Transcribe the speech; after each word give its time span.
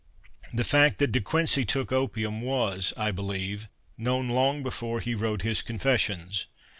The 0.51 0.63
fact 0.63 0.97
that 0.97 1.11
De 1.11 1.21
Quincey 1.21 1.63
took 1.63 1.91
opium 1.91 2.41
was, 2.41 2.91
I 2.97 3.11
believe, 3.11 3.69
known 3.99 4.29
long 4.29 4.63
before 4.63 4.99
he 4.99 5.13
wrote 5.13 5.43
his 5.43 5.61
Confessions. 5.61 6.47